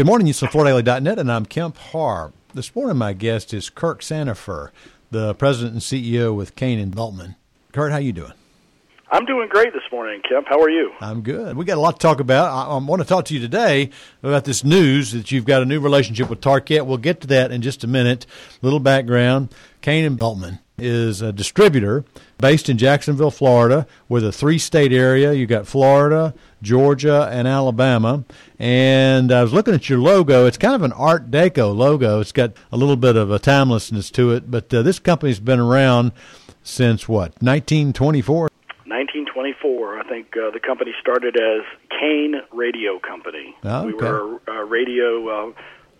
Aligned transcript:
Good 0.00 0.06
morning, 0.06 0.26
you 0.26 0.32
FloorDaily.net, 0.32 1.18
and 1.18 1.30
I'm 1.30 1.44
Kemp 1.44 1.76
Harr. 1.76 2.32
This 2.54 2.74
morning, 2.74 2.96
my 2.96 3.12
guest 3.12 3.52
is 3.52 3.68
Kirk 3.68 4.00
Sandifer, 4.00 4.70
the 5.10 5.34
president 5.34 5.74
and 5.74 5.82
CEO 5.82 6.34
with 6.34 6.56
Cain 6.56 6.78
and 6.78 6.90
Bultman. 6.90 7.36
Kirk, 7.72 7.92
how 7.92 7.98
you 7.98 8.14
doing? 8.14 8.32
I'm 9.12 9.26
doing 9.26 9.50
great 9.50 9.74
this 9.74 9.82
morning, 9.92 10.22
Kemp. 10.26 10.48
How 10.48 10.58
are 10.58 10.70
you? 10.70 10.90
I'm 11.02 11.20
good. 11.20 11.54
We 11.54 11.66
got 11.66 11.76
a 11.76 11.82
lot 11.82 11.96
to 11.96 11.98
talk 11.98 12.18
about. 12.18 12.50
I, 12.50 12.70
I, 12.72 12.78
want 12.78 13.02
to 13.02 13.06
talk 13.06 13.26
to 13.26 13.34
you 13.34 13.40
today 13.40 13.90
about 14.22 14.46
this 14.46 14.64
news 14.64 15.12
that 15.12 15.30
you've 15.32 15.44
got 15.44 15.60
a 15.60 15.66
new 15.66 15.80
relationship 15.80 16.30
with 16.30 16.40
Tarkett. 16.40 16.86
We'll 16.86 16.96
get 16.96 17.20
to 17.20 17.26
that 17.26 17.52
in 17.52 17.60
just 17.60 17.84
a 17.84 17.86
minute. 17.86 18.24
Little 18.62 18.80
background: 18.80 19.54
Cain 19.82 20.06
and 20.06 20.18
Bultman 20.18 20.60
is 20.80 21.22
a 21.22 21.32
distributor 21.32 22.04
based 22.38 22.68
in 22.68 22.78
Jacksonville, 22.78 23.30
Florida, 23.30 23.86
with 24.08 24.24
a 24.24 24.32
three-state 24.32 24.92
area. 24.92 25.32
You 25.32 25.46
got 25.46 25.66
Florida, 25.66 26.34
Georgia, 26.62 27.28
and 27.32 27.46
Alabama. 27.46 28.24
And 28.58 29.32
I 29.32 29.42
was 29.42 29.52
looking 29.52 29.74
at 29.74 29.88
your 29.88 29.98
logo. 29.98 30.46
It's 30.46 30.58
kind 30.58 30.74
of 30.74 30.82
an 30.82 30.92
Art 30.92 31.30
Deco 31.30 31.74
logo. 31.74 32.20
It's 32.20 32.32
got 32.32 32.52
a 32.72 32.76
little 32.76 32.96
bit 32.96 33.16
of 33.16 33.30
a 33.30 33.38
timelessness 33.38 34.10
to 34.12 34.32
it. 34.32 34.50
But 34.50 34.72
uh, 34.72 34.82
this 34.82 34.98
company's 34.98 35.40
been 35.40 35.60
around 35.60 36.12
since 36.62 37.08
what 37.08 37.30
1924 37.42 38.50
1924. 38.90 40.00
I 40.00 40.08
think 40.08 40.36
uh, 40.36 40.50
the 40.50 40.60
company 40.60 40.92
started 41.00 41.36
as 41.36 41.62
Cain 41.90 42.34
Radio 42.52 42.98
Company. 42.98 43.54
Oh, 43.64 43.78
okay. 43.78 43.86
We 43.86 43.92
were 43.94 44.40
a, 44.48 44.52
a 44.52 44.64
radio 44.64 45.28
uh, 45.28 45.52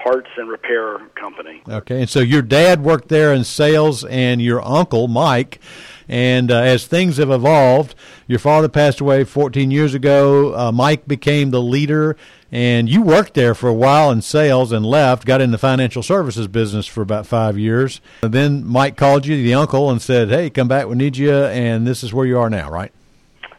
parts 0.03 0.29
and 0.37 0.49
repair 0.49 0.99
company. 1.15 1.63
Okay, 1.69 2.01
and 2.01 2.11
so 2.11 2.21
your 2.21 2.43
dad 2.43 2.83
worked 2.83 3.09
there 3.09 3.33
in 3.33 3.45
sales, 3.45 4.05
and 4.05 4.41
your 4.41 4.65
uncle 4.65 5.09
Mike. 5.09 5.61
And 6.09 6.51
uh, 6.51 6.57
as 6.57 6.87
things 6.87 7.19
have 7.19 7.31
evolved, 7.31 7.95
your 8.27 8.41
father 8.41 8.69
passed 8.69 9.01
away 9.01 9.23
14 9.23 9.71
years 9.71 9.95
ago. 9.95 10.57
Uh, 10.57 10.73
Mike 10.73 11.07
became 11.07 11.53
the 11.53 11.63
leader, 11.63 12.17
and 12.51 12.89
you 12.89 13.03
worked 13.03 13.35
there 13.35 13.55
for 13.55 13.69
a 13.69 13.75
while 13.75 14.11
in 14.11 14.21
sales 14.21 14.73
and 14.73 14.85
left, 14.85 15.25
got 15.25 15.41
in 15.41 15.53
the 15.53 15.59
financial 15.59 16.03
services 16.03 16.48
business 16.48 16.87
for 16.87 17.01
about 17.01 17.27
five 17.27 17.57
years. 17.57 18.01
And 18.23 18.33
then 18.33 18.67
Mike 18.67 18.97
called 18.97 19.25
you, 19.25 19.37
the 19.37 19.55
uncle, 19.55 19.89
and 19.89 20.03
said, 20.03 20.31
Hey, 20.31 20.51
come 20.51 20.67
back, 20.67 20.89
we 20.89 20.97
need 20.97 21.17
you, 21.17 21.33
and 21.33 21.87
this 21.87 22.03
is 22.03 22.12
where 22.12 22.27
you 22.27 22.39
are 22.41 22.51
now, 22.51 22.69
right? 22.69 22.92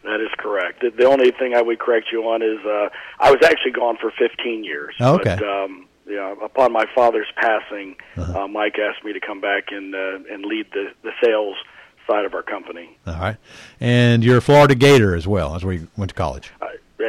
That 0.04 0.20
is 0.20 0.30
correct. 0.36 0.84
The 0.98 1.06
only 1.06 1.30
thing 1.30 1.54
I 1.54 1.62
would 1.62 1.78
correct 1.78 2.08
you 2.12 2.22
on 2.24 2.42
is 2.42 2.58
uh, 2.66 2.90
I 3.18 3.30
was 3.30 3.42
actually 3.42 3.72
gone 3.72 3.96
for 3.96 4.10
15 4.10 4.62
years. 4.62 4.94
Okay. 5.00 5.36
But, 5.38 5.48
um, 5.48 5.86
yeah, 6.06 6.34
upon 6.42 6.72
my 6.72 6.86
father's 6.94 7.28
passing, 7.36 7.96
uh-huh. 8.16 8.44
uh, 8.44 8.48
Mike 8.48 8.78
asked 8.78 9.04
me 9.04 9.12
to 9.12 9.20
come 9.20 9.40
back 9.40 9.64
and 9.70 9.94
uh, 9.94 10.18
and 10.30 10.44
lead 10.44 10.66
the 10.72 10.92
the 11.02 11.12
sales 11.22 11.56
side 12.08 12.24
of 12.24 12.34
our 12.34 12.42
company. 12.42 12.96
All 13.06 13.14
right, 13.14 13.36
and 13.80 14.24
you're 14.24 14.38
a 14.38 14.42
Florida 14.42 14.74
Gator 14.74 15.14
as 15.14 15.26
well. 15.26 15.52
That's 15.52 15.64
where 15.64 15.74
you 15.74 15.88
went 15.96 16.10
to 16.10 16.14
college. 16.14 16.50
Uh, 16.60 16.66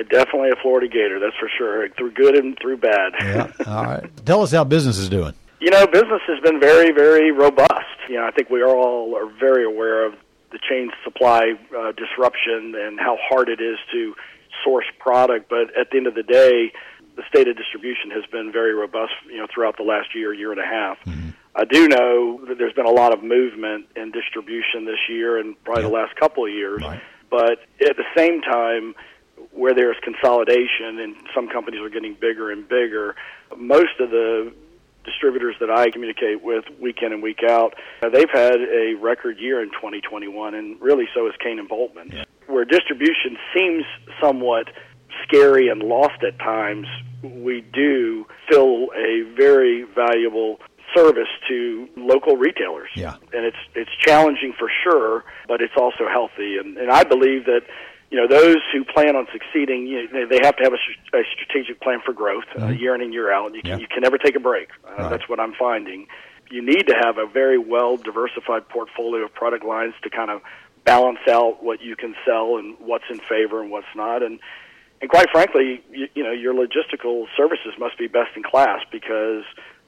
definitely 0.10 0.50
a 0.50 0.62
Florida 0.62 0.88
Gator, 0.88 1.20
that's 1.20 1.36
for 1.38 1.50
sure. 1.58 1.90
Through 1.90 2.12
good 2.12 2.36
and 2.36 2.58
through 2.60 2.78
bad. 2.78 3.14
yeah. 3.20 3.52
All 3.68 3.84
right. 3.86 4.26
Tell 4.26 4.42
us 4.42 4.52
how 4.52 4.64
business 4.64 4.98
is 4.98 5.10
doing. 5.10 5.34
You 5.60 5.72
know, 5.72 5.88
business 5.88 6.22
has 6.28 6.40
been 6.42 6.60
very, 6.60 6.92
very 6.92 7.32
robust. 7.32 7.86
You 8.10 8.16
know, 8.16 8.26
I 8.26 8.32
think 8.32 8.50
we 8.50 8.62
are 8.62 8.76
all 8.76 9.16
are 9.16 9.32
very 9.40 9.66
aware 9.66 10.06
of 10.06 10.14
the 10.52 10.60
chain 10.70 10.92
supply 11.04 11.54
uh, 11.78 11.92
disruption 11.94 12.76
and 12.76 13.00
how 13.00 13.18
hard 13.30 13.50
it 13.50 13.62
is 13.62 13.78
to 13.92 14.14
source 14.64 14.86
product. 15.00 15.50
But 15.50 15.76
at 15.78 15.90
the 15.92 15.98
end 15.98 16.08
of 16.08 16.16
the 16.16 16.24
day, 16.24 16.74
the 17.16 17.24
state 17.30 17.48
of 17.48 17.58
distribution 17.58 18.12
has 18.12 18.26
been 18.32 18.52
very 18.52 18.74
robust, 18.74 19.14
you 19.28 19.38
know, 19.38 19.48
throughout 19.54 19.78
the 19.78 19.84
last 19.84 20.16
year, 20.16 20.34
year 20.34 20.52
and 20.52 20.60
a 20.60 20.66
half. 20.66 20.98
Mm-hmm. 21.06 21.30
I 21.56 21.66
do 21.66 21.88
know 21.88 22.44
that 22.48 22.58
there's 22.58 22.74
been 22.74 22.88
a 22.88 22.92
lot 22.92 23.14
of 23.14 23.24
movement 23.24 23.86
in 23.96 24.12
distribution 24.12 24.86
this 24.86 25.00
year 25.08 25.38
and 25.38 25.62
probably 25.64 25.84
the 25.84 25.90
last 25.90 26.16
couple 26.16 26.46
of 26.46 26.52
years. 26.52 26.82
Right. 26.82 27.02
But 27.30 27.60
at 27.82 27.96
the 27.96 28.06
same 28.16 28.42
time, 28.42 28.96
where 29.52 29.74
there's 29.74 29.98
consolidation 30.04 31.00
and 31.00 31.16
some 31.36 31.50
companies 31.50 31.82
are 31.82 31.90
getting 31.90 32.16
bigger 32.20 32.52
and 32.52 32.68
bigger, 32.68 33.16
most 33.56 34.00
of 34.00 34.10
the 34.10 34.54
distributors 35.04 35.56
that 35.60 35.70
I 35.70 35.92
communicate 35.92 36.44
with 36.44 36.66
week 36.80 37.00
in 37.02 37.14
and 37.14 37.22
week 37.22 37.42
out, 37.48 37.76
uh, 38.02 38.10
they've 38.10 38.30
had 38.32 38.56
a 38.56 38.96
record 39.00 39.38
year 39.38 39.62
in 39.62 39.70
2021, 39.72 40.56
and 40.56 40.82
really 40.82 41.08
so 41.14 41.28
is 41.28 41.34
Cain 41.44 41.60
and 41.60 41.70
Bultman. 41.70 42.14
Yeah. 42.14 42.24
Where 42.48 42.66
distribution 42.66 43.38
seems 43.56 43.84
somewhat 44.22 44.70
scary 45.24 45.68
and 45.70 45.82
lost 45.84 46.24
at 46.28 46.38
times, 46.40 46.88
we 47.24 47.62
do 47.74 48.26
fill 48.50 48.90
a 48.96 49.24
very 49.36 49.84
valuable 49.96 50.60
service 50.96 51.30
to 51.48 51.88
local 51.96 52.38
retailers. 52.38 52.90
Yeah. 52.96 53.16
And 53.34 53.46
it's 53.46 53.58
it's 53.76 53.92
challenging 54.00 54.54
for 54.58 54.70
sure, 54.84 55.24
but 55.48 55.62
it's 55.62 55.74
also 55.78 56.08
healthy. 56.08 56.58
And, 56.58 56.78
and 56.78 56.92
I 56.92 57.04
believe 57.04 57.46
that 57.46 57.62
you 58.12 58.18
know 58.18 58.28
those 58.28 58.58
who 58.72 58.84
plan 58.84 59.16
on 59.16 59.28
succeeding, 59.32 59.88
you 59.88 60.08
know, 60.12 60.28
they 60.28 60.40
have 60.44 60.56
to 60.58 60.64
have 60.64 60.74
a, 60.74 61.18
a 61.18 61.24
strategic 61.34 61.82
plan 61.82 62.00
for 62.06 62.14
growth, 62.14 62.46
mm-hmm. 62.54 62.64
uh, 62.64 62.70
year 62.70 62.94
in 62.96 63.02
and 63.02 63.14
year 63.14 63.32
out. 63.32 63.54
You 63.56 63.62
can, 63.62 63.72
yeah. 63.72 63.78
you 63.78 63.88
can 63.88 64.02
never 64.02 64.18
take 64.18 64.36
a 64.36 64.40
break. 64.40 64.70
Uh, 64.86 65.04
right. 65.04 65.10
That's 65.10 65.28
what 65.28 65.40
I'm 65.40 65.54
finding. 65.58 66.08
You 66.52 66.64
need 66.64 66.86
to 66.88 66.94
have 67.02 67.18
a 67.18 67.26
very 67.26 67.58
well 67.58 67.98
diversified 67.98 68.68
portfolio 68.70 69.26
of 69.26 69.34
product 69.34 69.66
lines 69.66 69.96
to 70.04 70.10
kind 70.10 70.30
of 70.30 70.42
balance 70.86 71.20
out 71.30 71.64
what 71.64 71.82
you 71.82 71.96
can 71.96 72.14
sell 72.26 72.58
and 72.58 72.76
what's 72.80 73.06
in 73.10 73.20
favor 73.20 73.62
and 73.62 73.72
what's 73.72 73.88
not. 73.96 74.22
And 74.22 74.40
and 75.04 75.10
quite 75.10 75.30
frankly, 75.34 75.84
you, 75.92 76.08
you 76.16 76.24
know, 76.24 76.32
your 76.32 76.54
logistical 76.54 77.26
services 77.36 77.74
must 77.78 77.98
be 77.98 78.08
best 78.08 78.30
in 78.38 78.42
class 78.42 78.80
because 78.90 79.44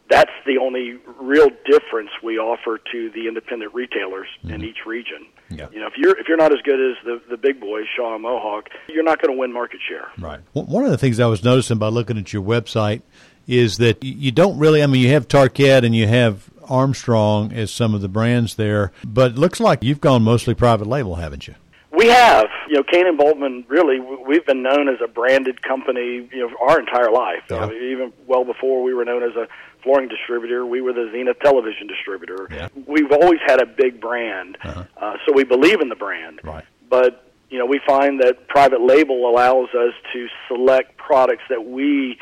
that's 0.09 0.33
the 0.45 0.57
only 0.57 0.99
real 1.17 1.47
difference 1.63 2.09
we 2.21 2.37
offer 2.37 2.81
to 2.91 3.09
the 3.11 3.29
independent 3.29 3.73
retailers 3.73 4.27
mm-hmm. 4.39 4.55
in 4.55 4.65
each 4.65 4.79
region. 4.85 5.25
Yeah. 5.49 5.69
You 5.71 5.79
know, 5.79 5.87
if 5.87 5.93
you're 5.95 6.19
if 6.19 6.27
you're 6.27 6.35
not 6.35 6.51
as 6.51 6.59
good 6.65 6.81
as 6.81 6.97
the 7.05 7.21
the 7.29 7.37
big 7.37 7.61
boys, 7.61 7.85
Shaw 7.95 8.15
and 8.15 8.23
Mohawk, 8.23 8.67
you're 8.89 9.05
not 9.05 9.21
going 9.21 9.33
to 9.33 9.39
win 9.39 9.53
market 9.53 9.79
share. 9.87 10.09
Right. 10.17 10.41
One 10.51 10.83
of 10.83 10.91
the 10.91 10.97
things 10.97 11.17
I 11.21 11.27
was 11.27 11.45
noticing 11.45 11.77
by 11.77 11.87
looking 11.87 12.17
at 12.17 12.33
your 12.33 12.43
website 12.43 13.01
is 13.47 13.77
that 13.77 14.03
you 14.03 14.33
don't 14.33 14.57
really. 14.59 14.83
I 14.83 14.87
mean, 14.87 15.01
you 15.01 15.11
have 15.11 15.29
Tarkett 15.29 15.85
and 15.85 15.95
you 15.95 16.07
have 16.07 16.49
Armstrong 16.67 17.53
as 17.53 17.71
some 17.71 17.95
of 17.95 18.01
the 18.01 18.09
brands 18.09 18.55
there, 18.55 18.91
but 19.05 19.31
it 19.31 19.37
looks 19.37 19.61
like 19.61 19.81
you've 19.81 20.01
gone 20.01 20.23
mostly 20.23 20.55
private 20.55 20.87
label, 20.87 21.15
haven't 21.15 21.47
you? 21.47 21.55
We 21.95 22.07
have, 22.07 22.47
you 22.67 22.75
know, 22.75 22.83
Cain 22.83 23.07
and 23.07 23.17
Bultman. 23.17 23.69
Really, 23.69 23.99
we've 23.99 24.45
been 24.45 24.63
known 24.63 24.89
as 24.89 24.95
a 25.03 25.07
branded 25.07 25.61
company, 25.61 26.27
you 26.31 26.39
know, 26.39 26.49
our 26.61 26.79
entire 26.79 27.11
life. 27.11 27.43
Yeah. 27.49 27.71
Even 27.71 28.11
well 28.27 28.43
before 28.43 28.83
we 28.83 28.93
were 28.93 29.05
known 29.05 29.23
as 29.23 29.35
a 29.35 29.47
flooring 29.83 30.09
distributor, 30.09 30.65
we 30.65 30.81
were 30.81 30.93
the 30.93 31.09
Zenith 31.11 31.39
television 31.41 31.87
distributor. 31.87 32.47
Yeah. 32.51 32.67
We've 32.85 33.11
always 33.11 33.39
had 33.45 33.61
a 33.61 33.65
big 33.65 34.01
brand, 34.01 34.57
uh-huh. 34.63 34.83
uh, 34.97 35.13
so 35.25 35.33
we 35.33 35.43
believe 35.43 35.79
in 35.79 35.89
the 35.89 35.95
brand. 35.95 36.41
Right. 36.43 36.65
But 36.89 37.31
you 37.49 37.59
know, 37.59 37.65
we 37.65 37.79
find 37.87 38.19
that 38.21 38.47
private 38.47 38.81
label 38.81 39.29
allows 39.29 39.69
us 39.69 39.93
to 40.13 40.27
select 40.47 40.97
products 40.97 41.43
that 41.49 41.63
we 41.63 42.17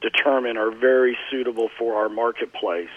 determine 0.00 0.56
are 0.56 0.74
very 0.74 1.16
suitable 1.30 1.68
for 1.78 1.94
our 1.94 2.08
marketplace, 2.08 2.88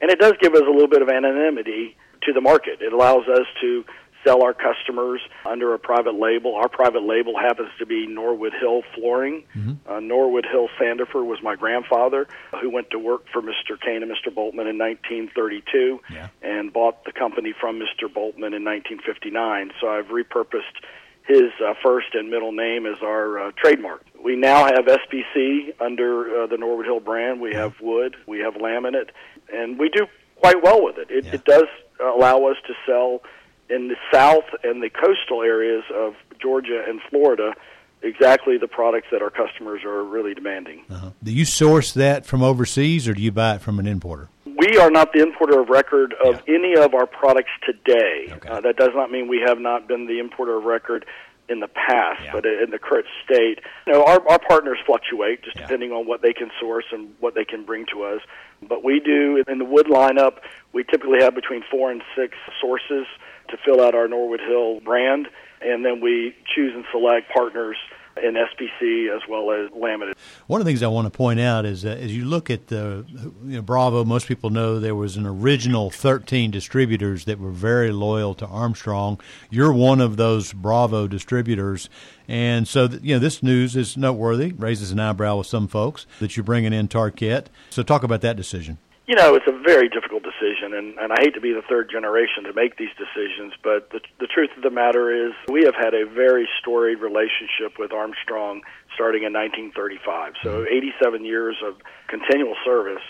and 0.00 0.10
it 0.10 0.18
does 0.18 0.32
give 0.40 0.54
us 0.54 0.62
a 0.66 0.70
little 0.70 0.88
bit 0.88 1.02
of 1.02 1.08
anonymity 1.08 1.96
to 2.22 2.32
the 2.32 2.40
market. 2.40 2.80
It 2.80 2.92
allows 2.92 3.28
us 3.28 3.46
to 3.60 3.84
sell 4.24 4.42
our 4.42 4.54
customers 4.54 5.20
under 5.46 5.74
a 5.74 5.78
private 5.78 6.14
label. 6.14 6.54
Our 6.54 6.68
private 6.68 7.02
label 7.02 7.38
happens 7.38 7.70
to 7.78 7.86
be 7.86 8.06
Norwood 8.06 8.52
Hill 8.58 8.82
Flooring. 8.94 9.44
Mm-hmm. 9.56 9.90
Uh, 9.90 10.00
Norwood 10.00 10.46
Hill 10.50 10.68
Sandifer 10.80 11.24
was 11.24 11.38
my 11.42 11.56
grandfather, 11.56 12.26
who 12.60 12.70
went 12.70 12.90
to 12.90 12.98
work 12.98 13.24
for 13.32 13.42
Mr. 13.42 13.80
Cain 13.80 14.02
and 14.02 14.10
Mr. 14.10 14.32
Bultman 14.32 14.68
in 14.68 14.78
1932 14.78 16.00
yeah. 16.12 16.28
and 16.42 16.72
bought 16.72 17.04
the 17.04 17.12
company 17.12 17.54
from 17.58 17.76
Mr. 17.78 18.04
Bultman 18.08 18.54
in 18.54 18.64
1959. 18.64 19.72
So 19.80 19.88
I've 19.88 20.06
repurposed 20.06 20.84
his 21.26 21.52
uh, 21.64 21.74
first 21.82 22.08
and 22.14 22.30
middle 22.30 22.52
name 22.52 22.86
as 22.86 22.96
our 23.02 23.38
uh, 23.38 23.52
trademark. 23.56 24.04
We 24.22 24.36
now 24.36 24.64
have 24.64 24.86
SPC 24.86 25.72
under 25.80 26.42
uh, 26.42 26.46
the 26.46 26.56
Norwood 26.56 26.86
Hill 26.86 27.00
brand. 27.00 27.40
We 27.40 27.54
have 27.54 27.74
wood, 27.80 28.16
we 28.26 28.40
have 28.40 28.54
laminate, 28.54 29.10
and 29.52 29.78
we 29.78 29.88
do 29.90 30.06
quite 30.36 30.62
well 30.62 30.82
with 30.82 30.98
it. 30.98 31.10
It, 31.10 31.26
Yeah. 31.26 31.34
it 31.34 31.44
does 31.44 31.68
allow 32.00 32.44
us 32.46 32.56
to 32.66 32.74
sell 32.86 33.22
in 33.70 33.88
the 33.88 33.96
south 34.12 34.44
and 34.62 34.82
the 34.82 34.90
coastal 34.90 35.42
areas 35.42 35.84
of 35.94 36.14
Georgia 36.40 36.84
and 36.86 37.00
Florida 37.08 37.54
exactly 38.02 38.56
the 38.56 38.68
products 38.68 39.08
that 39.12 39.22
our 39.22 39.30
customers 39.30 39.82
are 39.84 40.02
really 40.02 40.34
demanding. 40.34 40.84
Uh-huh. 40.90 41.10
Do 41.22 41.32
you 41.32 41.44
source 41.44 41.92
that 41.92 42.26
from 42.26 42.42
overseas, 42.42 43.06
or 43.06 43.14
do 43.14 43.22
you 43.22 43.32
buy 43.32 43.56
it 43.56 43.60
from 43.60 43.78
an 43.78 43.86
importer? 43.86 44.28
We 44.44 44.78
are 44.78 44.90
not 44.90 45.12
the 45.12 45.20
importer 45.22 45.60
of 45.60 45.68
record 45.68 46.14
of 46.24 46.42
any 46.48 46.74
of 46.74 46.94
our 46.94 47.06
products 47.06 47.50
today. 47.64 48.28
Okay. 48.30 48.48
Uh, 48.48 48.60
that 48.60 48.76
does 48.76 48.90
not 48.94 49.10
mean 49.10 49.28
we 49.28 49.42
have 49.46 49.58
not 49.58 49.88
been 49.88 50.06
the 50.06 50.18
importer 50.18 50.56
of 50.56 50.64
record 50.64 51.06
in 51.50 51.58
the 51.60 51.68
past, 51.68 52.22
Yeah. 52.24 52.32
but 52.32 52.46
in 52.46 52.70
the 52.70 52.78
current 52.78 53.06
state, 53.24 53.58
you 53.86 53.92
know, 53.92 54.04
our, 54.04 54.26
our 54.28 54.38
partners 54.38 54.78
fluctuate 54.86 55.42
just 55.42 55.56
Yeah. 55.56 55.62
depending 55.62 55.90
on 55.92 56.06
what 56.06 56.22
they 56.22 56.32
can 56.32 56.50
source 56.60 56.84
and 56.92 57.12
what 57.18 57.34
they 57.34 57.44
can 57.44 57.64
bring 57.64 57.84
to 57.92 58.04
us. 58.04 58.20
But 58.62 58.84
we 58.84 59.00
do 59.00 59.42
in 59.48 59.58
the 59.58 59.64
wood 59.64 59.86
lineup. 59.86 60.38
We 60.72 60.84
typically 60.84 61.20
have 61.20 61.34
between 61.34 61.62
four 61.70 61.90
and 61.90 62.02
six 62.16 62.36
sources 62.60 63.06
to 63.48 63.56
fill 63.64 63.80
out 63.82 63.94
our 63.94 64.06
Norwood 64.06 64.40
Hill 64.40 64.80
brand, 64.80 65.28
and 65.60 65.84
then 65.84 66.00
we 66.00 66.36
choose 66.54 66.72
and 66.74 66.84
select 66.92 67.30
partners 67.32 67.76
in 68.22 68.34
SPC 68.34 69.14
as 69.14 69.22
well 69.28 69.50
as 69.50 69.70
laminate. 69.70 70.14
One 70.46 70.60
of 70.60 70.64
the 70.64 70.70
things 70.70 70.82
I 70.82 70.88
want 70.88 71.06
to 71.06 71.16
point 71.16 71.40
out 71.40 71.64
is 71.64 71.82
that 71.82 71.98
as 71.98 72.14
you 72.16 72.24
look 72.24 72.50
at 72.50 72.68
the 72.68 73.04
you 73.44 73.56
know, 73.56 73.62
Bravo, 73.62 74.04
most 74.04 74.26
people 74.26 74.50
know 74.50 74.78
there 74.78 74.94
was 74.94 75.16
an 75.16 75.26
original 75.26 75.90
13 75.90 76.50
distributors 76.50 77.24
that 77.24 77.38
were 77.38 77.50
very 77.50 77.92
loyal 77.92 78.34
to 78.34 78.46
Armstrong. 78.46 79.20
You're 79.50 79.72
one 79.72 80.00
of 80.00 80.16
those 80.16 80.52
Bravo 80.52 81.06
distributors. 81.06 81.88
And 82.28 82.68
so, 82.68 82.88
you 83.02 83.14
know, 83.14 83.18
this 83.18 83.42
news 83.42 83.74
is 83.76 83.96
noteworthy, 83.96 84.52
raises 84.52 84.92
an 84.92 85.00
eyebrow 85.00 85.36
with 85.36 85.46
some 85.46 85.66
folks 85.68 86.06
that 86.20 86.36
you're 86.36 86.44
bringing 86.44 86.72
in 86.72 86.88
Tarkett. 86.88 87.46
So, 87.70 87.82
talk 87.82 88.02
about 88.02 88.20
that 88.20 88.36
decision. 88.36 88.78
You 89.10 89.16
know, 89.16 89.34
it's 89.34 89.48
a 89.48 89.58
very 89.66 89.88
difficult 89.88 90.22
decision, 90.22 90.72
and, 90.72 90.96
and 90.96 91.10
I 91.10 91.16
hate 91.18 91.34
to 91.34 91.40
be 91.40 91.52
the 91.52 91.66
third 91.68 91.90
generation 91.90 92.44
to 92.44 92.52
make 92.52 92.76
these 92.76 92.94
decisions, 92.94 93.52
but 93.60 93.90
the, 93.90 93.98
the 94.20 94.28
truth 94.28 94.50
of 94.56 94.62
the 94.62 94.70
matter 94.70 95.10
is 95.10 95.32
we 95.48 95.64
have 95.64 95.74
had 95.74 95.94
a 95.94 96.06
very 96.06 96.48
storied 96.60 97.00
relationship 97.00 97.74
with 97.76 97.90
Armstrong 97.90 98.62
starting 98.94 99.24
in 99.24 99.32
1935. 99.32 100.34
So 100.44 100.62
87 100.62 101.24
years 101.24 101.56
of 101.66 101.74
continual 102.06 102.54
service 102.64 103.02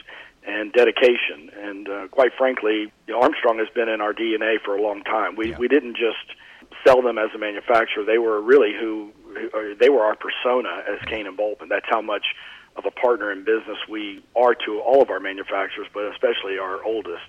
and 0.48 0.72
dedication. 0.72 1.52
And 1.52 1.86
uh, 1.86 2.08
quite 2.08 2.32
frankly, 2.32 2.90
you 3.06 3.12
know, 3.12 3.20
Armstrong 3.20 3.58
has 3.58 3.68
been 3.74 3.90
in 3.90 4.00
our 4.00 4.14
DNA 4.14 4.56
for 4.64 4.74
a 4.74 4.80
long 4.80 5.04
time. 5.04 5.36
We, 5.36 5.50
yeah. 5.50 5.58
we 5.58 5.68
didn't 5.68 5.98
just 6.00 6.32
sell 6.82 7.02
them 7.02 7.18
as 7.18 7.28
a 7.34 7.38
manufacturer. 7.38 8.04
They 8.06 8.16
were 8.16 8.40
really 8.40 8.72
who, 8.72 9.12
who 9.52 9.74
they 9.76 9.90
were 9.90 10.00
our 10.00 10.16
persona 10.16 10.80
as 10.88 10.98
Cain 11.04 11.26
and 11.26 11.36
Bultman. 11.36 11.68
That's 11.68 11.84
how 11.90 12.00
much 12.00 12.24
of 12.76 12.84
a 12.86 12.90
partner 12.90 13.30
in 13.32 13.44
business 13.44 13.78
we 13.88 14.22
are 14.36 14.54
to 14.54 14.80
all 14.80 15.02
of 15.02 15.10
our 15.10 15.20
manufacturers, 15.20 15.88
but 15.92 16.04
especially 16.12 16.58
our 16.58 16.82
oldest. 16.84 17.24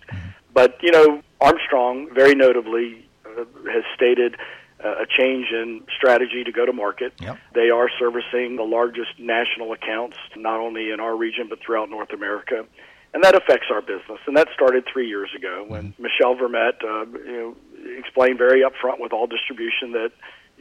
But 0.53 0.77
you 0.81 0.91
know, 0.91 1.21
Armstrong 1.39 2.09
very 2.13 2.35
notably 2.35 3.05
uh, 3.25 3.45
has 3.71 3.83
stated 3.95 4.35
uh, 4.83 5.03
a 5.03 5.05
change 5.05 5.47
in 5.51 5.83
strategy 5.95 6.43
to 6.43 6.51
go 6.51 6.65
to 6.65 6.73
market. 6.73 7.13
Yep. 7.19 7.37
They 7.53 7.69
are 7.69 7.89
servicing 7.99 8.55
the 8.55 8.63
largest 8.63 9.19
national 9.19 9.73
accounts, 9.73 10.17
not 10.35 10.59
only 10.59 10.91
in 10.91 10.99
our 10.99 11.15
region 11.15 11.47
but 11.49 11.59
throughout 11.65 11.89
North 11.89 12.13
America. 12.13 12.65
And 13.13 13.23
that 13.23 13.35
affects 13.35 13.67
our 13.69 13.81
business, 13.81 14.19
and 14.25 14.37
that 14.37 14.47
started 14.53 14.85
three 14.91 15.07
years 15.07 15.29
ago 15.35 15.65
when 15.67 15.91
mm-hmm. 15.91 16.03
Michel 16.03 16.35
Vermette, 16.35 16.81
uh, 16.81 17.05
you 17.25 17.33
know, 17.33 17.55
explained 17.99 18.37
very 18.37 18.61
upfront 18.61 19.01
with 19.01 19.11
all 19.11 19.27
distribution 19.27 19.91
that 19.91 20.11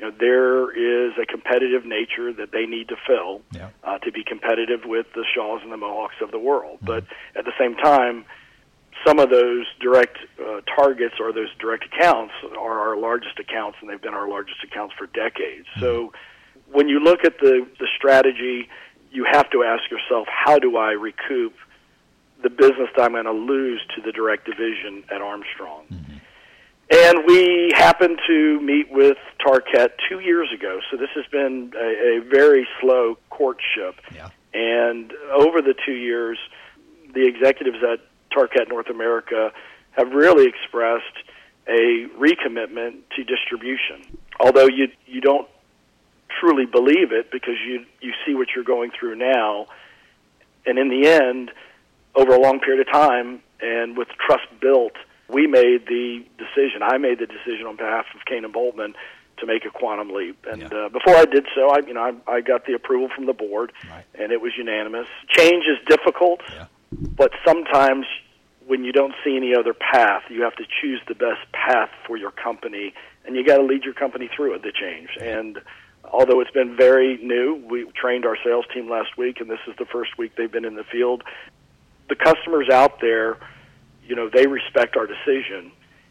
you 0.01 0.07
know, 0.07 0.15
there 0.19 0.71
is 0.73 1.13
a 1.21 1.27
competitive 1.27 1.85
nature 1.85 2.33
that 2.33 2.53
they 2.53 2.65
need 2.65 2.89
to 2.89 2.97
fill 3.07 3.43
yeah. 3.53 3.69
uh, 3.85 3.99
to 3.99 4.11
be 4.11 4.25
competitive 4.25 4.81
with 4.87 5.07
the 5.15 5.25
Shaws 5.35 5.61
and 5.63 5.71
the 5.71 5.77
Mohawks 5.77 6.15
of 6.23 6.31
the 6.31 6.39
world. 6.39 6.77
Mm-hmm. 6.77 6.87
But 6.87 7.05
at 7.37 7.45
the 7.45 7.53
same 7.59 7.77
time, 7.77 8.25
some 9.07 9.19
of 9.19 9.29
those 9.29 9.67
direct 9.79 10.17
uh, 10.41 10.63
targets 10.63 11.17
or 11.21 11.33
those 11.35 11.49
direct 11.59 11.85
accounts 11.85 12.33
are 12.59 12.81
our 12.81 12.97
largest 12.97 13.39
accounts, 13.39 13.77
and 13.83 13.91
they've 13.91 14.01
been 14.01 14.15
our 14.15 14.29
largest 14.29 14.65
accounts 14.65 14.95
for 14.97 15.07
decades. 15.07 15.67
Mm-hmm. 15.73 15.81
So 15.81 16.13
when 16.73 16.89
you 16.89 16.99
look 16.99 17.23
at 17.27 17.39
the, 17.39 17.67
the 17.79 17.89
strategy, 17.95 18.71
you 19.13 19.27
have 19.31 19.51
to 19.51 19.65
ask 19.65 19.83
yourself, 19.91 20.29
how 20.31 20.59
do 20.59 20.79
I 20.79 20.93
recoup 20.93 21.55
the 22.43 22.49
business 22.49 22.89
that 22.97 23.03
I'm 23.03 23.13
going 23.13 23.27
to 23.27 23.33
lose 23.33 23.83
to 23.97 24.03
the 24.03 24.13
direct 24.13 24.47
division 24.47 25.05
at 25.15 25.21
Armstrong? 25.21 25.85
Mm-hmm. 25.93 26.10
And 26.91 27.25
we 27.25 27.73
happened 27.75 28.19
to 28.27 28.61
meet 28.61 28.91
with 28.91 29.17
Tarkett 29.39 29.91
two 30.09 30.19
years 30.19 30.49
ago, 30.53 30.81
so 30.91 30.97
this 30.97 31.11
has 31.15 31.25
been 31.31 31.73
a, 31.77 32.19
a 32.19 32.21
very 32.29 32.67
slow 32.81 33.17
courtship. 33.31 34.01
Yeah. 34.13 34.29
And 34.53 35.13
over 35.33 35.63
the 35.63 35.75
two 35.87 35.95
years, 35.95 36.37
the 37.15 37.27
executives 37.29 37.79
at 37.85 38.01
Tarkett 38.37 38.69
North 38.69 38.91
America 38.91 39.53
have 39.93 40.13
really 40.13 40.47
expressed 40.49 41.05
a 41.69 42.09
recommitment 42.19 42.99
to 43.15 43.25
distribution. 43.25 44.19
Although 44.41 44.67
you 44.67 44.89
you 45.07 45.21
don't 45.21 45.49
truly 46.41 46.67
believe 46.67 47.13
it 47.13 47.31
because 47.31 47.57
you 47.65 47.85
you 48.01 48.13
see 48.27 48.35
what 48.35 48.49
you're 48.55 48.65
going 48.65 48.91
through 48.99 49.15
now, 49.15 49.67
and 50.67 50.79
in 50.79 50.89
the 50.89 51.07
end, 51.09 51.53
over 52.17 52.35
a 52.35 52.41
long 52.41 52.59
period 52.59 52.87
of 52.87 52.93
time, 52.93 53.43
and 53.61 53.97
with 53.97 54.09
trust 54.27 54.47
built 54.61 54.95
we 55.33 55.47
made 55.47 55.87
the 55.87 56.25
decision. 56.39 56.83
I 56.83 56.99
made 56.99 57.19
the 57.19 57.27
decision 57.27 57.67
on 57.67 57.77
behalf 57.77 58.07
of 58.15 58.25
Cain 58.27 58.45
and 58.45 58.55
Bultman 58.55 58.95
to 59.39 59.47
make 59.47 59.65
a 59.65 59.71
quantum 59.71 60.11
leap. 60.11 60.45
And 60.51 60.63
yeah. 60.63 60.69
uh, 60.69 60.89
before 60.89 61.17
I 61.17 61.25
did 61.25 61.47
so, 61.55 61.71
I 61.71 61.79
you 61.87 61.95
know 61.95 62.21
I, 62.27 62.33
I 62.33 62.41
got 62.41 62.67
the 62.67 62.75
approval 62.75 63.09
from 63.15 63.27
the 63.27 63.33
board, 63.33 63.73
right. 63.91 64.05
and 64.15 64.33
it 64.33 64.41
was 64.41 64.53
unanimous. 64.57 65.09
Change 65.29 65.65
is 65.65 65.79
difficult, 65.89 66.41
yeah. 66.53 66.67
but 66.93 67.33
sometimes 67.47 68.07
when 68.67 68.85
you 68.85 68.93
don't 68.93 69.15
see 69.25 69.37
any 69.37 69.55
other 69.55 69.75
path, 69.75 70.23
you 70.29 70.43
have 70.43 70.55
to 70.57 70.65
choose 70.81 71.01
the 71.09 71.15
best 71.15 71.41
path 71.53 71.91
for 72.07 72.17
your 72.17 72.31
company, 72.31 72.95
and 73.25 73.35
you 73.35 73.45
got 73.45 73.57
to 73.57 73.65
lead 73.65 73.83
your 73.85 73.95
company 73.95 74.31
through 74.35 74.55
it. 74.55 74.63
The 74.63 74.73
change 74.73 75.11
and. 75.21 75.59
Although 76.13 76.41
it's 76.41 76.51
been 76.51 76.77
very 76.77 77.19
new, 77.19 77.63
we 77.71 77.85
trained 77.95 78.25
our 78.25 78.37
sales 78.43 78.65
team 78.75 78.91
last 78.91 79.19
week, 79.19 79.39
and 79.39 79.51
this 79.51 79.61
is 79.69 79.77
the 79.79 79.85
first 79.85 80.17
week 80.19 80.33
they've 80.35 80.51
been 80.51 80.65
in 80.65 80.75
the 80.75 80.83
field. 80.83 81.23
The 82.09 82.17
customers 82.17 82.69
out 82.71 83.01
there 83.01 83.37
you 84.11 84.17
know 84.17 84.29
they 84.29 84.49
respect 84.49 84.97
our 84.97 85.07
decision 85.07 85.71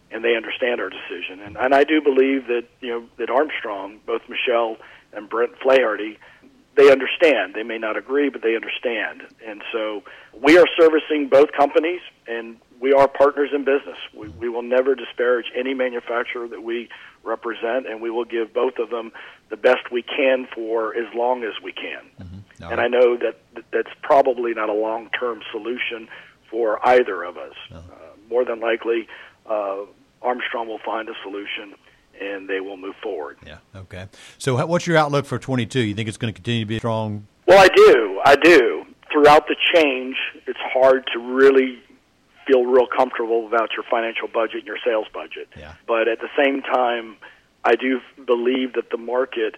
and 0.09 0.23
they 0.23 0.35
understand 0.35 0.79
our 0.79 0.89
decision. 0.89 1.41
And 1.41 1.57
and 1.57 1.75
I 1.75 1.83
do 1.83 2.01
believe 2.01 2.47
that 2.47 2.63
you 2.79 2.89
know 2.89 3.05
that 3.17 3.29
Armstrong, 3.29 3.99
both 4.07 4.21
Michel 4.29 4.77
and 5.11 5.29
Brent 5.29 5.51
Flaherty, 5.61 6.17
they 6.75 6.89
understand. 6.91 7.53
They 7.53 7.63
may 7.63 7.77
not 7.77 7.97
agree, 7.97 8.29
but 8.29 8.41
they 8.41 8.55
understand. 8.55 9.23
And 9.45 9.61
so 9.73 10.03
we 10.41 10.57
are 10.57 10.65
servicing 10.79 11.27
both 11.27 11.51
companies, 11.51 11.99
and 12.25 12.57
we 12.79 12.93
are 12.93 13.09
partners 13.09 13.49
in 13.53 13.65
business. 13.65 13.97
We, 14.15 14.29
we 14.29 14.47
will 14.47 14.61
never 14.61 14.95
disparage 14.95 15.47
any 15.53 15.73
manufacturer 15.73 16.47
that 16.47 16.63
we 16.63 16.87
represent, 17.23 17.85
and 17.85 18.01
we 18.01 18.09
will 18.09 18.23
give 18.23 18.53
both 18.53 18.77
of 18.79 18.89
them 18.91 19.11
the 19.49 19.57
best 19.57 19.91
we 19.91 20.03
can 20.03 20.47
for 20.55 20.95
as 20.95 21.13
long 21.13 21.43
as 21.43 21.53
we 21.61 21.73
can. 21.73 22.01
Mm-hmm. 22.21 22.71
And 22.71 22.79
I 22.79 22.87
know 22.87 23.17
that 23.17 23.39
that's 23.71 23.91
probably 24.01 24.53
not 24.53 24.69
a 24.69 24.73
long-term 24.73 25.41
solution 25.51 26.07
for 26.49 26.85
either 26.87 27.23
of 27.23 27.37
us. 27.37 27.53
Uh, 27.71 27.81
more 28.29 28.45
than 28.45 28.59
likely, 28.59 29.07
uh, 29.49 29.77
Armstrong 30.21 30.67
will 30.67 30.79
find 30.85 31.09
a 31.09 31.13
solution 31.23 31.75
and 32.19 32.49
they 32.49 32.59
will 32.59 32.77
move 32.77 32.95
forward. 33.01 33.37
Yeah. 33.45 33.57
Okay. 33.75 34.07
So, 34.37 34.65
what's 34.65 34.85
your 34.85 34.97
outlook 34.97 35.25
for 35.25 35.39
22? 35.39 35.79
You 35.79 35.95
think 35.95 36.09
it's 36.09 36.17
going 36.17 36.33
to 36.33 36.37
continue 36.37 36.61
to 36.61 36.67
be 36.67 36.77
strong? 36.79 37.27
Well, 37.47 37.59
I 37.59 37.67
do. 37.73 38.21
I 38.25 38.35
do. 38.35 38.85
Throughout 39.11 39.47
the 39.47 39.55
change, 39.73 40.15
it's 40.45 40.59
hard 40.59 41.07
to 41.13 41.19
really 41.19 41.79
feel 42.45 42.65
real 42.65 42.87
comfortable 42.87 43.47
about 43.47 43.71
your 43.75 43.83
financial 43.89 44.27
budget 44.27 44.57
and 44.57 44.67
your 44.67 44.77
sales 44.85 45.07
budget. 45.13 45.47
Yeah. 45.57 45.73
But 45.87 46.07
at 46.07 46.19
the 46.19 46.29
same 46.37 46.61
time, 46.61 47.17
I 47.63 47.75
do 47.75 48.01
believe 48.25 48.73
that 48.73 48.89
the 48.91 48.97
market 48.97 49.55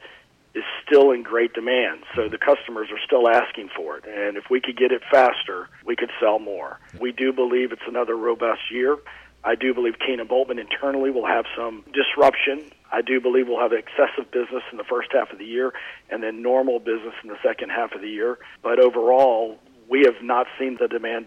is 0.53 0.63
still 0.85 1.11
in 1.11 1.23
great 1.23 1.53
demand. 1.53 2.03
So 2.15 2.27
the 2.27 2.37
customers 2.37 2.89
are 2.91 2.99
still 3.05 3.29
asking 3.29 3.69
for 3.75 3.97
it. 3.97 4.05
And 4.05 4.37
if 4.37 4.49
we 4.49 4.59
could 4.59 4.77
get 4.77 4.91
it 4.91 5.01
faster, 5.09 5.69
we 5.85 5.95
could 5.95 6.11
sell 6.19 6.39
more. 6.39 6.79
We 6.99 7.11
do 7.11 7.31
believe 7.31 7.71
it's 7.71 7.87
another 7.87 8.15
robust 8.15 8.71
year. 8.71 8.97
I 9.43 9.55
do 9.55 9.73
believe 9.73 9.95
and 10.07 10.29
Bultman 10.29 10.59
internally 10.59 11.09
will 11.09 11.25
have 11.25 11.45
some 11.57 11.83
disruption. 11.93 12.71
I 12.91 13.01
do 13.01 13.19
believe 13.19 13.47
we'll 13.47 13.61
have 13.61 13.73
excessive 13.73 14.29
business 14.31 14.63
in 14.71 14.77
the 14.77 14.83
first 14.83 15.09
half 15.13 15.31
of 15.31 15.39
the 15.39 15.45
year 15.45 15.73
and 16.09 16.21
then 16.21 16.41
normal 16.41 16.79
business 16.79 17.13
in 17.23 17.29
the 17.29 17.37
second 17.43 17.69
half 17.69 17.93
of 17.93 18.01
the 18.01 18.09
year. 18.09 18.37
But 18.61 18.79
overall, 18.79 19.57
we 19.89 20.03
have 20.05 20.21
not 20.21 20.47
seen 20.59 20.77
the 20.79 20.87
demand 20.87 21.25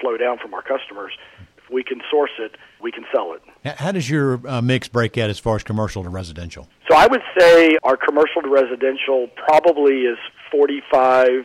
slow 0.00 0.16
down 0.16 0.38
from 0.38 0.52
our 0.52 0.62
customers 0.62 1.12
we 1.74 1.82
can 1.82 2.00
source 2.10 2.30
it, 2.38 2.56
we 2.80 2.92
can 2.92 3.04
sell 3.12 3.34
it. 3.34 3.42
How 3.78 3.92
does 3.92 4.08
your 4.08 4.40
uh, 4.46 4.62
mix 4.62 4.88
break 4.88 5.18
out 5.18 5.28
as 5.28 5.38
far 5.38 5.56
as 5.56 5.64
commercial 5.64 6.04
to 6.04 6.08
residential? 6.08 6.68
So 6.88 6.96
I 6.96 7.06
would 7.08 7.22
say 7.38 7.76
our 7.82 7.96
commercial 7.96 8.40
to 8.42 8.48
residential 8.48 9.28
probably 9.36 10.02
is 10.02 10.18
45% 10.54 11.44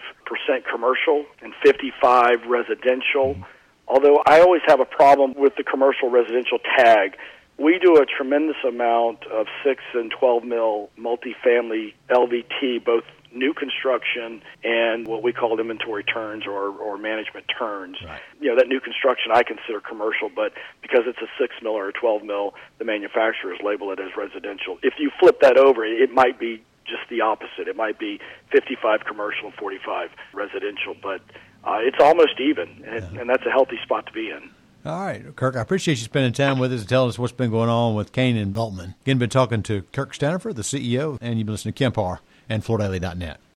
commercial 0.71 1.25
and 1.41 1.53
55 1.65 2.45
residential. 2.47 3.33
Mm-hmm. 3.33 3.43
Although 3.87 4.21
I 4.27 4.39
always 4.41 4.61
have 4.67 4.79
a 4.79 4.85
problem 4.85 5.33
with 5.35 5.55
the 5.55 5.63
commercial 5.63 6.09
residential 6.09 6.59
tag. 6.77 7.17
We 7.57 7.77
do 7.79 7.97
a 7.97 8.05
tremendous 8.05 8.55
amount 8.65 9.25
of 9.25 9.47
6 9.65 9.83
and 9.95 10.13
12 10.17 10.43
mil 10.43 10.89
multifamily 10.97 11.93
LVT, 12.09 12.85
both 12.85 13.03
new 13.33 13.53
construction 13.53 14.41
and 14.63 15.07
what 15.07 15.23
we 15.23 15.33
call 15.33 15.59
inventory 15.59 16.03
turns 16.03 16.45
or, 16.45 16.69
or 16.69 16.97
management 16.97 17.45
turns. 17.57 17.97
Right. 18.03 18.21
You 18.39 18.49
know, 18.49 18.55
that 18.57 18.67
new 18.67 18.79
construction 18.79 19.31
I 19.33 19.43
consider 19.43 19.79
commercial, 19.79 20.29
but 20.33 20.53
because 20.81 21.01
it's 21.05 21.19
a 21.19 21.29
6 21.39 21.55
mil 21.61 21.73
or 21.73 21.89
a 21.89 21.93
12 21.93 22.23
mil, 22.23 22.53
the 22.77 22.85
manufacturers 22.85 23.59
label 23.63 23.91
it 23.91 23.99
as 23.99 24.15
residential. 24.17 24.79
If 24.83 24.95
you 24.99 25.11
flip 25.19 25.41
that 25.41 25.57
over, 25.57 25.85
it 25.85 26.11
might 26.11 26.39
be 26.39 26.63
just 26.85 27.07
the 27.09 27.21
opposite. 27.21 27.67
It 27.67 27.75
might 27.75 27.99
be 27.99 28.19
55 28.51 29.01
commercial 29.05 29.47
and 29.47 29.55
45 29.55 30.09
residential, 30.33 30.95
but 31.01 31.21
uh, 31.63 31.77
it's 31.81 31.99
almost 31.99 32.39
even, 32.39 32.83
and, 32.85 33.13
yeah. 33.13 33.21
and 33.21 33.29
that's 33.29 33.45
a 33.45 33.51
healthy 33.51 33.77
spot 33.83 34.07
to 34.07 34.11
be 34.11 34.29
in. 34.29 34.49
All 34.85 35.01
right, 35.01 35.35
Kirk, 35.35 35.57
I 35.57 35.61
appreciate 35.61 35.97
you 35.97 36.05
spending 36.05 36.31
time 36.31 36.57
with 36.57 36.71
us 36.71 36.79
and 36.79 36.89
telling 36.89 37.09
us 37.09 37.19
what's 37.19 37.33
been 37.33 37.51
going 37.51 37.69
on 37.69 37.95
with 37.95 38.13
Cain 38.13 38.37
and 38.37 38.55
Bultman. 38.55 38.95
Again, 39.01 39.17
been 39.17 39.29
talking 39.29 39.61
to 39.63 39.81
Kirk 39.91 40.13
Sandifer, 40.13 40.55
the 40.55 40.61
CEO, 40.61 41.17
and 41.19 41.37
you've 41.37 41.45
been 41.45 41.53
listening 41.53 41.73
to 41.73 41.77
Kemp 41.77 41.97
Harr 41.97 42.21
and 42.49 42.63
FloorDaily.net. 42.63 43.39